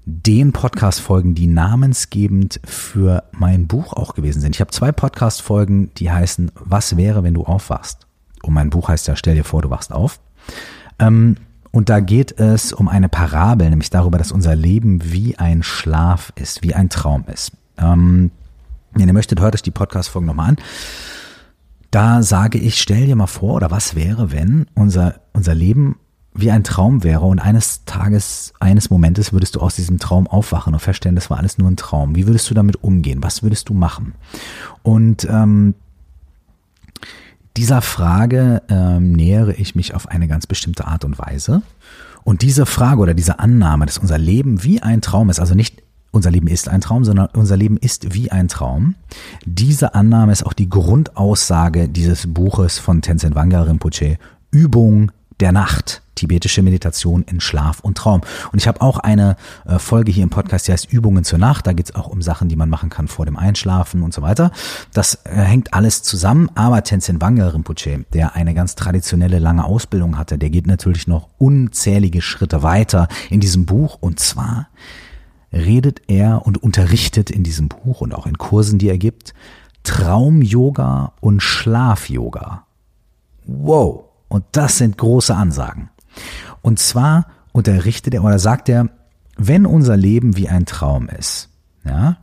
[0.05, 4.55] den Podcast-Folgen, die namensgebend für mein Buch auch gewesen sind.
[4.55, 8.07] Ich habe zwei Podcast-Folgen, die heißen Was wäre, wenn du aufwachst?
[8.43, 10.21] Und mein Buch heißt ja Stell dir vor, du wachst auf.
[10.99, 11.37] Ähm,
[11.71, 16.33] und da geht es um eine Parabel, nämlich darüber, dass unser Leben wie ein Schlaf
[16.37, 17.53] ist, wie ein Traum ist.
[17.79, 18.31] Ähm,
[18.93, 20.57] wenn ihr möchtet, hört euch die Podcast-Folgen nochmal an.
[21.91, 25.97] Da sage ich, stell dir mal vor, oder was wäre, wenn unser, unser Leben
[26.35, 30.75] wie ein Traum wäre und eines Tages, eines Momentes würdest du aus diesem Traum aufwachen
[30.75, 32.15] und feststellen, das war alles nur ein Traum.
[32.15, 33.23] Wie würdest du damit umgehen?
[33.23, 34.15] Was würdest du machen?
[34.83, 35.75] Und ähm,
[37.59, 41.63] dieser Frage ähm, nähere ich mich auf eine ganz bestimmte Art und Weise.
[42.23, 45.83] Und diese Frage oder diese Annahme, dass unser Leben wie ein Traum ist, also nicht
[46.13, 48.95] unser Leben ist ein Traum, sondern unser Leben ist wie ein Traum.
[49.45, 54.19] Diese Annahme ist auch die Grundaussage dieses Buches von Tenzin Wangyal Rinpoche,
[54.53, 58.23] Übung der Nacht, tibetische Meditation in Schlaf und Traum.
[58.53, 61.67] Und ich habe auch eine äh, Folge hier im Podcast, die heißt Übungen zur Nacht.
[61.67, 64.21] Da geht es auch um Sachen, die man machen kann vor dem Einschlafen und so
[64.21, 64.51] weiter.
[64.93, 70.19] Das äh, hängt alles zusammen, aber Tenzin Wangyal Rinpoche, der eine ganz traditionelle lange Ausbildung
[70.19, 74.69] hatte, der geht natürlich noch unzählige Schritte weiter in diesem Buch und zwar
[75.53, 79.35] redet er und unterrichtet in diesem Buch und auch in Kursen, die er gibt,
[79.85, 82.67] Traum-Yoga und Schlaf-Yoga.
[83.47, 85.91] Wow, und das sind große Ansagen.
[86.63, 88.89] Und zwar unterrichtet er oder sagt er,
[89.37, 91.49] wenn unser Leben wie ein Traum ist,
[91.85, 92.19] ja,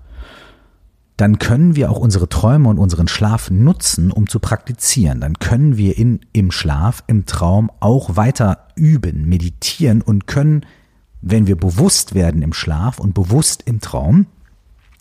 [1.17, 5.21] dann können wir auch unsere Träume und unseren Schlaf nutzen, um zu praktizieren.
[5.21, 10.65] Dann können wir in, im Schlaf, im Traum auch weiter üben, meditieren und können
[11.27, 14.27] wenn wir bewusst werden im Schlaf und bewusst im Traum,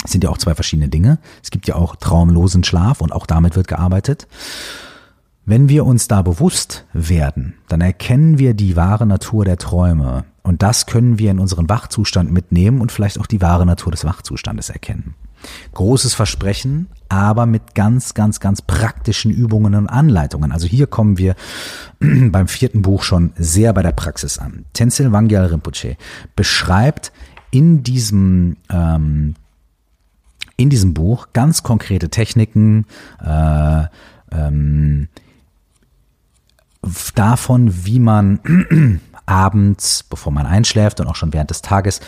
[0.07, 1.19] sind ja auch zwei verschiedene Dinge.
[1.43, 4.27] Es gibt ja auch traumlosen Schlaf und auch damit wird gearbeitet.
[5.47, 10.63] Wenn wir uns da bewusst werden, dann erkennen wir die wahre Natur der Träume und
[10.63, 14.71] das können wir in unseren Wachzustand mitnehmen und vielleicht auch die wahre Natur des Wachzustandes
[14.71, 15.15] erkennen.
[15.75, 20.51] Großes Versprechen, aber mit ganz, ganz, ganz praktischen Übungen und Anleitungen.
[20.51, 21.35] Also hier kommen wir
[22.01, 24.65] beim vierten Buch schon sehr bei der Praxis an.
[24.73, 25.99] Tenzil Wangyal Rinpoche
[26.37, 27.13] beschreibt
[27.51, 29.35] in diesem ähm,
[30.57, 32.87] in diesem Buch ganz konkrete Techniken
[33.23, 33.85] äh,
[34.33, 35.09] ähm,
[37.15, 42.01] davon, wie man abends, bevor man einschläft und auch schon während des Tages,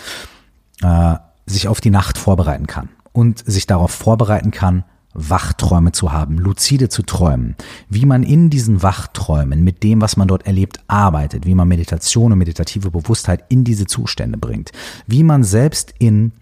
[0.83, 1.15] äh,
[1.47, 4.85] sich auf die Nacht vorbereiten kann und sich darauf vorbereiten kann,
[5.19, 7.57] Wachträume zu haben, lucide zu träumen,
[7.89, 12.33] wie man in diesen Wachträumen mit dem, was man dort erlebt, arbeitet, wie man Meditation
[12.33, 14.73] und meditative Bewusstheit in diese Zustände bringt,
[15.07, 16.33] wie man selbst in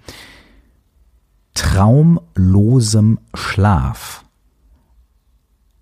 [1.54, 4.23] traumlosem Schlaf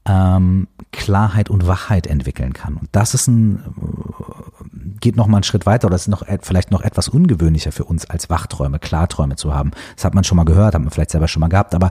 [0.04, 2.76] ähm, Klarheit und Wachheit entwickeln kann.
[2.76, 3.62] Und das ist ein
[5.02, 8.08] geht noch mal einen Schritt weiter oder ist noch vielleicht noch etwas ungewöhnlicher für uns
[8.08, 9.72] als Wachträume, Klarträume zu haben.
[9.96, 11.90] Das hat man schon mal gehört, hat man vielleicht selber schon mal gehabt, aber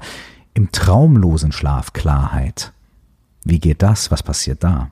[0.53, 2.71] im traumlosen Schlaf Klarheit.
[3.43, 4.11] Wie geht das?
[4.11, 4.89] Was passiert da?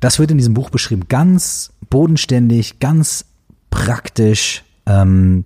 [0.00, 3.24] Das wird in diesem Buch beschrieben, ganz bodenständig, ganz
[3.70, 4.64] praktisch.
[4.86, 5.44] Ähm,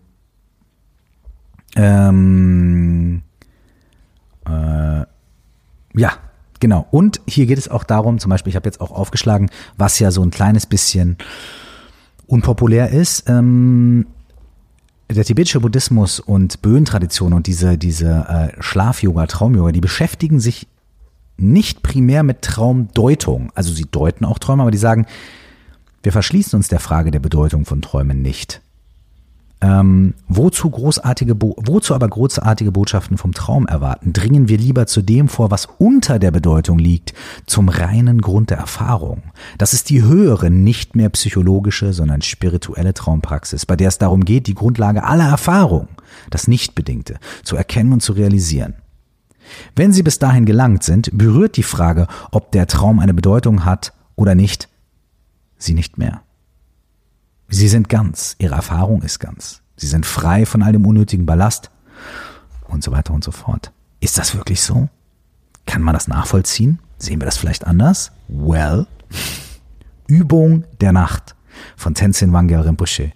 [1.77, 3.23] ähm,
[4.47, 5.05] äh,
[5.95, 6.13] ja,
[6.61, 6.87] genau.
[6.91, 10.11] Und hier geht es auch darum, zum Beispiel, ich habe jetzt auch aufgeschlagen, was ja
[10.11, 11.17] so ein kleines bisschen
[12.27, 13.29] unpopulär ist.
[13.29, 14.07] Ähm,
[15.09, 20.67] der tibetische Buddhismus und Böen-Tradition und diese, diese äh, Schlaf-Yoga, Traum-Yoga, die beschäftigen sich
[21.37, 23.53] nicht primär mit Traumdeutung.
[23.55, 25.07] Also sie deuten auch Träume, aber die sagen,
[26.03, 28.63] wir verschließen uns der Frage der Bedeutung von Träumen nicht.
[29.63, 34.13] Ähm, wozu großartige, Bo wozu aber großartige Botschaften vom Traum erwarten?
[34.13, 37.15] Dringen wir lieber zu dem vor, was unter der Bedeutung liegt,
[37.47, 39.23] zum reinen Grund der Erfahrung.
[39.57, 44.47] Das ist die höhere, nicht mehr psychologische, sondern spirituelle Traumpraxis, bei der es darum geht,
[44.47, 45.89] die Grundlage aller Erfahrung,
[46.29, 48.75] das Nichtbedingte, zu erkennen und zu realisieren.
[49.75, 53.95] Wenn Sie bis dahin gelangt sind, berührt die Frage, ob der Traum eine Bedeutung hat
[54.17, 54.69] oder nicht,
[55.57, 56.21] Sie nicht mehr.
[57.49, 59.63] Sie sind ganz, ihre Erfahrung ist ganz.
[59.77, 61.71] Sie sind frei von all dem unnötigen Ballast
[62.69, 63.73] und so weiter und so fort.
[64.01, 64.89] Ist das wirklich so?
[65.67, 66.79] Kann man das nachvollziehen?
[66.99, 68.13] Sehen wir das vielleicht anders?
[68.29, 68.87] Well,
[70.07, 71.35] Übung der Nacht.
[71.77, 73.13] von Tenzin Wangyal Rinpoche.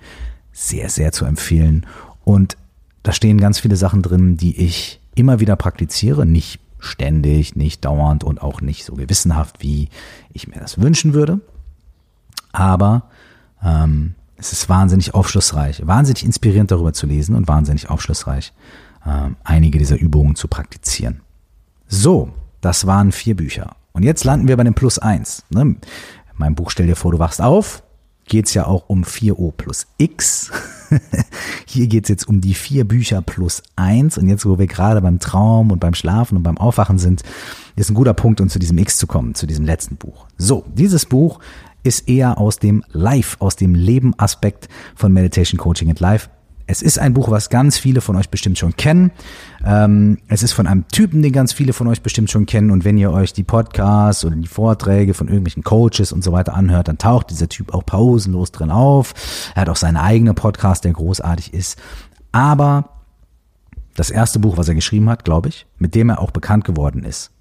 [0.52, 1.86] Sehr, sehr zu empfehlen.
[2.24, 2.56] Und
[3.02, 6.26] da stehen ganz viele Sachen drin, die ich immer wieder praktiziere.
[6.26, 9.88] Nicht ständig, nicht dauernd und auch nicht so gewissenhaft, wie
[10.32, 11.40] ich mir das wünschen würde.
[12.52, 13.04] Aber
[13.62, 18.52] ähm, es ist wahnsinnig aufschlussreich, wahnsinnig inspirierend darüber zu lesen und wahnsinnig aufschlussreich,
[19.06, 21.20] ähm, einige dieser Übungen zu praktizieren.
[21.86, 23.76] So, das waren vier Bücher.
[23.92, 25.44] Und jetzt landen wir bei dem Plus eins.
[25.50, 25.76] Ne?
[26.34, 27.82] Mein Buch Stell dir vor, du wachst auf.
[28.26, 30.52] Geht's ja auch um 4O plus X.
[31.66, 34.18] Hier geht's jetzt um die vier Bücher plus eins.
[34.18, 37.22] Und jetzt, wo wir gerade beim Traum und beim Schlafen und beim Aufwachen sind,
[37.74, 40.26] ist ein guter Punkt, um zu diesem X zu kommen, zu diesem letzten Buch.
[40.38, 41.40] So, dieses Buch
[41.82, 46.28] ist eher aus dem Life, aus dem Leben-Aspekt von Meditation Coaching and Life
[46.70, 49.10] es ist ein Buch, was ganz viele von euch bestimmt schon kennen.
[49.64, 52.70] Ähm, es ist von einem Typen, den ganz viele von euch bestimmt schon kennen.
[52.70, 56.54] Und wenn ihr euch die Podcasts oder die Vorträge von irgendwelchen Coaches und so weiter
[56.54, 59.14] anhört, dann taucht dieser Typ auch pausenlos drin auf.
[59.56, 61.76] Er hat auch seinen eigenen Podcast, der großartig ist.
[62.30, 62.90] Aber
[63.96, 67.02] das erste Buch, was er geschrieben hat, glaube ich, mit dem er auch bekannt geworden
[67.02, 67.32] ist,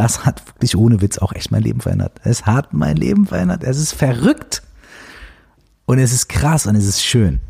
[0.00, 2.22] das hat wirklich ohne Witz auch echt mein Leben verändert.
[2.24, 3.62] Es hat mein Leben verändert.
[3.62, 4.62] Es ist verrückt.
[5.84, 7.40] Und es ist krass und es ist schön.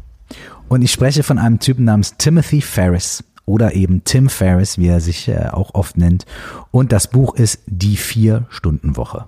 [0.69, 5.01] Und ich spreche von einem Typen namens Timothy Ferris oder eben Tim Ferris, wie er
[5.01, 6.27] sich äh, auch oft nennt.
[6.73, 9.27] Und das Buch ist Die Vier-Stunden-Woche.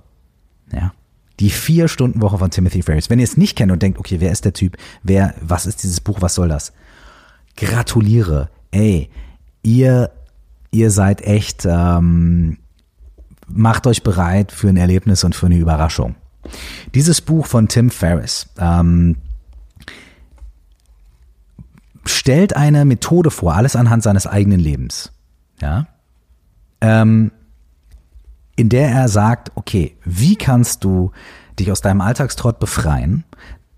[0.72, 0.92] Ja.
[1.38, 3.08] Die Vier-Stunden-Woche von Timothy Ferris.
[3.08, 4.76] Wenn ihr es nicht kennt und denkt, okay, wer ist der Typ?
[5.04, 6.22] Wer, was ist dieses Buch?
[6.22, 6.72] Was soll das?
[7.56, 8.48] Gratuliere.
[8.72, 9.11] Ey,
[9.62, 10.11] ihr,
[10.72, 12.58] ihr seid echt, ähm,
[13.54, 16.14] macht euch bereit für ein Erlebnis und für eine Überraschung.
[16.94, 19.16] Dieses Buch von Tim Ferris, ähm,
[22.04, 25.12] stellt eine Methode vor, alles anhand seines eigenen Lebens,
[25.60, 25.86] ja,
[26.80, 27.30] ähm,
[28.56, 31.12] in der er sagt, okay, wie kannst du
[31.58, 33.24] dich aus deinem Alltagstrott befreien,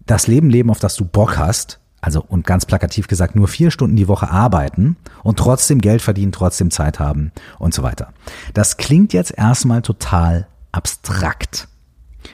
[0.06, 3.71] das Leben leben, auf das du Bock hast, also und ganz plakativ gesagt, nur vier
[3.71, 8.12] Stunden die Woche arbeiten und trotzdem Geld verdienen, trotzdem Zeit haben und so weiter.
[8.53, 11.67] Das klingt jetzt erstmal total abstrakt.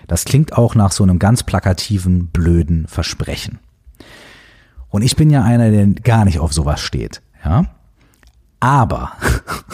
[0.08, 3.60] Das klingt auch nach so einem ganz plakativen, blöden Versprechen.
[4.88, 7.22] Und ich bin ja einer, der gar nicht auf sowas steht.
[7.44, 7.66] Ja.
[8.58, 9.12] Aber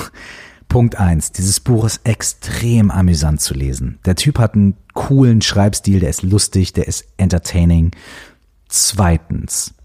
[0.68, 3.98] Punkt eins: Dieses Buch ist extrem amüsant zu lesen.
[4.04, 7.92] Der Typ hat einen coolen Schreibstil, der ist lustig, der ist entertaining.
[8.68, 9.75] Zweitens,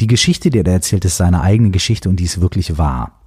[0.00, 3.20] die Geschichte, die er erzählt, ist seine eigene Geschichte und die ist wirklich wahr.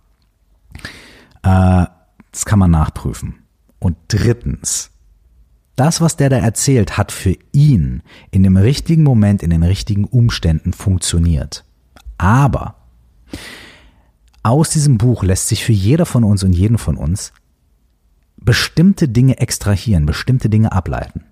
[1.43, 1.85] Äh,
[2.31, 3.35] das kann man nachprüfen.
[3.79, 4.91] Und drittens,
[5.75, 10.05] das, was der da erzählt, hat für ihn in dem richtigen Moment, in den richtigen
[10.05, 11.63] Umständen funktioniert.
[12.17, 12.75] Aber
[14.43, 17.33] aus diesem Buch lässt sich für jeder von uns und jeden von uns
[18.37, 21.25] bestimmte Dinge extrahieren, bestimmte Dinge ableiten.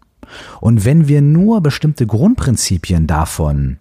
[0.62, 3.80] Und wenn wir nur bestimmte Grundprinzipien davon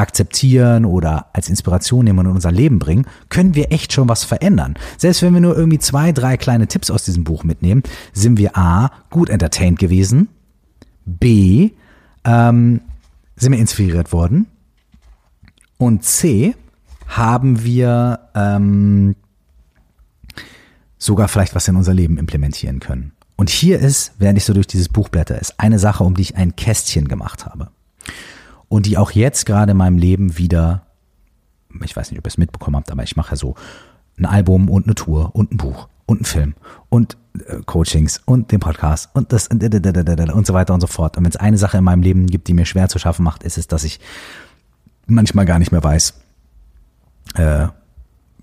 [0.00, 4.24] akzeptieren oder als Inspiration nehmen und in unser Leben bringen, können wir echt schon was
[4.24, 4.74] verändern.
[4.96, 7.82] Selbst wenn wir nur irgendwie zwei, drei kleine Tipps aus diesem Buch mitnehmen,
[8.12, 10.28] sind wir A, gut entertained gewesen,
[11.04, 11.70] B,
[12.24, 12.80] ähm,
[13.36, 14.46] sind wir inspiriert worden
[15.78, 16.54] und C,
[17.06, 19.16] haben wir ähm,
[20.98, 23.12] sogar vielleicht was in unser Leben implementieren können.
[23.36, 26.22] Und hier ist, während ich so durch dieses Buch blätter, ist eine Sache, um die
[26.22, 27.70] ich ein Kästchen gemacht habe
[28.70, 30.86] und die auch jetzt gerade in meinem Leben wieder,
[31.84, 33.56] ich weiß nicht, ob ihr es mitbekommen habt, aber ich mache ja so
[34.16, 36.54] ein Album und eine Tour und ein Buch und ein Film
[36.88, 41.16] und äh, Coachings und den Podcast und das und so weiter und so fort.
[41.16, 43.42] Und wenn es eine Sache in meinem Leben gibt, die mir schwer zu schaffen macht,
[43.42, 43.98] ist es, dass ich
[45.06, 46.14] manchmal gar nicht mehr weiß,
[47.34, 47.66] äh,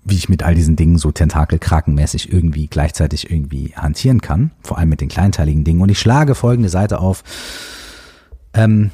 [0.04, 4.90] wie ich mit all diesen Dingen so tentakelkrakenmäßig irgendwie gleichzeitig irgendwie hantieren kann, vor allem
[4.90, 5.80] mit den kleinteiligen Dingen.
[5.80, 7.24] Und ich schlage folgende Seite auf.
[8.52, 8.90] Ähm,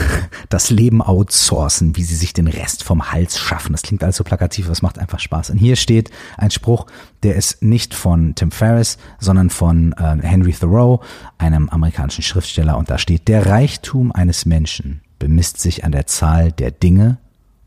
[0.48, 3.72] das Leben outsourcen, wie sie sich den Rest vom Hals schaffen.
[3.72, 5.50] Das klingt alles so plakativ, aber es macht einfach Spaß.
[5.50, 6.86] Und hier steht ein Spruch,
[7.22, 11.02] der ist nicht von Tim Ferriss, sondern von äh, Henry Thoreau,
[11.38, 12.76] einem amerikanischen Schriftsteller.
[12.76, 17.18] Und da steht, der Reichtum eines Menschen bemisst sich an der Zahl der Dinge,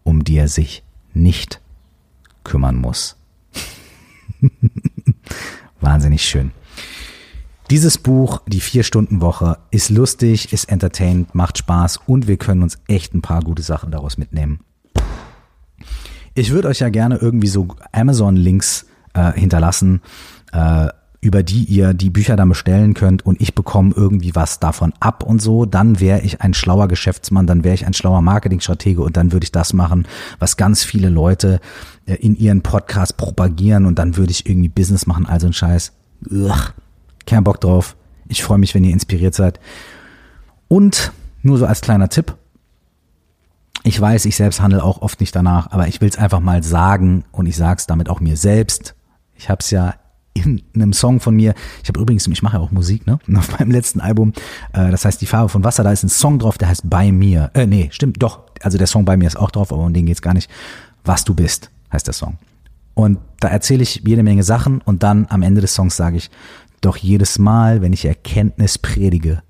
[0.03, 0.83] um die er sich
[1.13, 1.61] nicht
[2.43, 3.15] kümmern muss.
[5.79, 6.51] Wahnsinnig schön.
[7.71, 13.15] Dieses Buch, die Vier-Stunden-Woche, ist lustig, ist entertained, macht Spaß und wir können uns echt
[13.15, 14.60] ein paar gute Sachen daraus mitnehmen.
[16.36, 20.01] Ich würde euch ja gerne irgendwie so Amazon-Links äh, hinterlassen,
[20.51, 20.89] äh,
[21.21, 25.23] über die ihr die Bücher dann bestellen könnt und ich bekomme irgendwie was davon ab
[25.23, 29.17] und so, dann wäre ich ein schlauer Geschäftsmann, dann wäre ich ein schlauer Marketingstratege und
[29.17, 30.07] dann würde ich das machen,
[30.38, 31.59] was ganz viele Leute
[32.05, 35.93] äh, in ihren Podcasts propagieren und dann würde ich irgendwie Business machen, also ein Scheiß.
[36.30, 36.74] Ugh.
[37.26, 37.95] Kein Bock drauf.
[38.28, 39.59] Ich freue mich, wenn ihr inspiriert seid.
[40.67, 41.11] Und
[41.41, 42.36] nur so als kleiner Tipp,
[43.84, 46.63] Ich weiß, ich selbst handle auch oft nicht danach, aber ich will es einfach mal
[46.63, 48.95] sagen und ich sage es damit auch mir selbst.
[49.36, 49.93] Ich habe es ja
[50.34, 51.53] in einem Song von mir,
[51.84, 53.19] ich habe übrigens, ich mache ja auch Musik, ne?
[53.38, 54.34] Auf meinem letzten Album,
[54.73, 57.11] äh, das heißt Die Farbe von Wasser, da ist ein Song drauf, der heißt Bei
[57.11, 57.51] mir.
[57.53, 58.41] Äh, nee, stimmt, doch.
[58.61, 60.49] Also der Song Bei mir ist auch drauf, aber um den geht's gar nicht.
[61.03, 62.39] Was du bist, heißt der Song.
[62.95, 66.32] Und da erzähle ich jede Menge Sachen und dann am Ende des Songs sage ich,
[66.86, 69.41] doch jedes Mal, wenn ich Erkenntnis predige,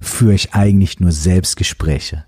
[0.00, 2.24] führe ich eigentlich nur Selbstgespräche.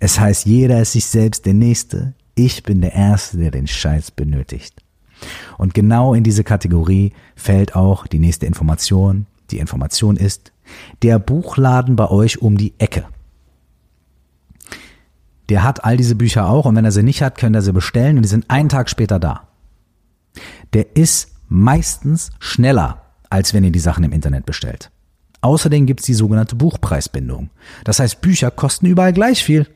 [0.00, 2.14] Es heißt, jeder ist sich selbst der Nächste.
[2.34, 4.82] Ich bin der Erste, der den Scheiß benötigt.
[5.56, 9.26] Und genau in diese Kategorie fällt auch die nächste Information.
[9.50, 10.52] Die Information ist,
[11.02, 13.04] der Buchladen bei euch um die Ecke.
[15.50, 17.72] Der hat all diese Bücher auch und wenn er sie nicht hat, könnt ihr sie
[17.72, 19.46] bestellen und die sind einen Tag später da.
[20.72, 23.03] Der ist meistens schneller,
[23.34, 24.92] als wenn ihr die Sachen im Internet bestellt.
[25.40, 27.50] Außerdem gibt's die sogenannte Buchpreisbindung.
[27.82, 29.66] Das heißt, Bücher kosten überall gleich viel.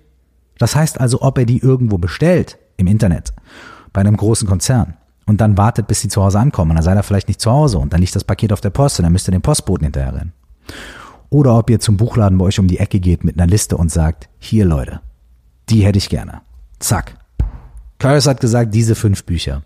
[0.59, 3.32] Das heißt also, ob er die irgendwo bestellt im Internet,
[3.92, 4.94] bei einem großen Konzern,
[5.26, 7.78] und dann wartet, bis sie zu Hause ankommen, dann seid ihr vielleicht nicht zu Hause
[7.78, 10.14] und dann liegt das Paket auf der Post und dann müsst ihr den Postboten hinterher
[10.14, 10.32] rennen.
[11.28, 13.90] Oder ob ihr zum Buchladen bei euch um die Ecke geht mit einer Liste und
[13.90, 15.00] sagt, hier Leute,
[15.68, 16.42] die hätte ich gerne.
[16.78, 17.18] Zack.
[17.98, 19.64] Curtis hat gesagt, diese fünf Bücher.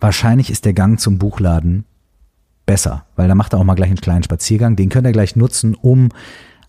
[0.00, 1.84] Wahrscheinlich ist der Gang zum Buchladen
[2.66, 4.76] besser, weil da macht er auch mal gleich einen kleinen Spaziergang.
[4.76, 6.10] Den könnt ihr gleich nutzen, um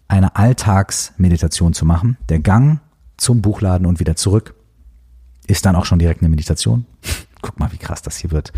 [0.08, 2.18] eine Alltagsmeditation zu machen.
[2.30, 2.80] Der Gang
[3.18, 4.56] zum Buchladen und wieder zurück
[5.48, 6.86] ist dann auch schon direkt eine Meditation.
[7.41, 8.54] Guck mal, wie krass das hier wird.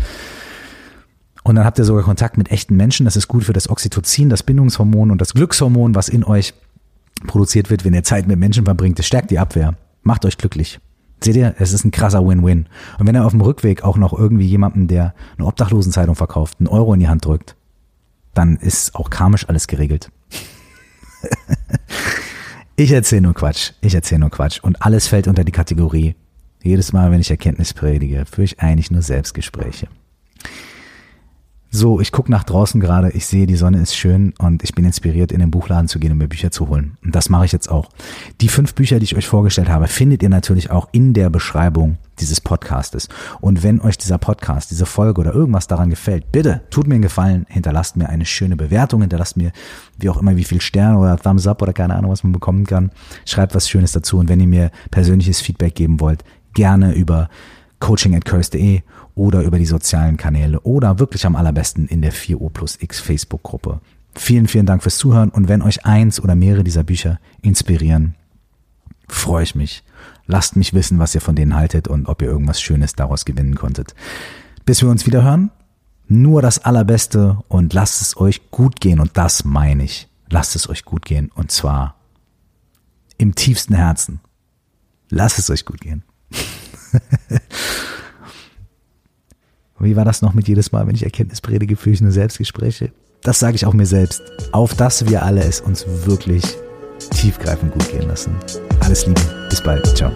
[1.42, 3.04] Und dann habt ihr sogar Kontakt mit echten Menschen.
[3.04, 6.54] Das ist gut für das Oxytocin, das Bindungshormon und das Glückshormon, was in euch
[7.26, 8.98] produziert wird, wenn ihr Zeit mit Menschen verbringt.
[8.98, 9.74] Das stärkt die Abwehr.
[10.02, 10.80] Macht euch glücklich.
[11.22, 12.66] Seht ihr, es ist ein krasser Win-Win.
[12.98, 16.68] Und wenn ihr auf dem Rückweg auch noch irgendwie jemanden, der eine Obdachlosenzeitung verkauft, einen
[16.68, 17.56] Euro in die Hand drückt,
[18.34, 20.10] dann ist auch karmisch alles geregelt.
[22.76, 23.72] ich erzähle nur Quatsch.
[23.80, 24.60] Ich erzähle nur Quatsch.
[24.60, 26.14] Und alles fällt unter die Kategorie.
[26.62, 29.88] Jedes Mal, wenn ich Erkenntnis predige, führe ich eigentlich nur Selbstgespräche.
[31.70, 34.84] So, ich gucke nach draußen gerade, ich sehe, die Sonne ist schön und ich bin
[34.84, 36.96] inspiriert, in den Buchladen zu gehen und mir Bücher zu holen.
[37.04, 37.90] Und das mache ich jetzt auch.
[38.40, 41.98] Die fünf Bücher, die ich euch vorgestellt habe, findet ihr natürlich auch in der Beschreibung
[42.20, 43.08] dieses Podcastes.
[43.40, 47.02] Und wenn euch dieser Podcast, diese Folge oder irgendwas daran gefällt, bitte tut mir einen
[47.02, 49.52] Gefallen, hinterlasst mir eine schöne Bewertung, hinterlasst mir
[49.98, 52.64] wie auch immer wie viel Sterne oder Thumbs up oder keine Ahnung, was man bekommen
[52.64, 52.90] kann.
[53.26, 57.28] Schreibt was Schönes dazu und wenn ihr mir persönliches Feedback geben wollt, gerne über
[57.80, 58.82] coaching at curse.de
[59.16, 63.80] oder über die sozialen Kanäle oder wirklich am allerbesten in der 4U plus X Facebook-Gruppe.
[64.14, 68.14] Vielen, vielen Dank fürs Zuhören und wenn euch eins oder mehrere dieser Bücher inspirieren,
[69.08, 69.82] freue ich mich.
[70.26, 73.54] Lasst mich wissen, was ihr von denen haltet und ob ihr irgendwas Schönes daraus gewinnen
[73.54, 73.94] konntet.
[74.64, 75.50] Bis wir uns wieder hören,
[76.08, 80.08] nur das Allerbeste und lasst es euch gut gehen und das meine ich.
[80.28, 81.96] Lasst es euch gut gehen und zwar
[83.16, 84.20] im tiefsten Herzen.
[85.08, 86.04] Lasst es euch gut gehen.
[89.78, 92.92] Wie war das noch mit jedes Mal, wenn ich Erkenntnis predige, führe ich nur Selbstgespräche?
[93.22, 94.22] Das sage ich auch mir selbst.
[94.52, 96.44] Auf dass wir alle es uns wirklich
[97.10, 98.34] tiefgreifend gut gehen lassen.
[98.80, 99.20] Alles Liebe.
[99.50, 99.84] Bis bald.
[99.96, 100.12] Ciao.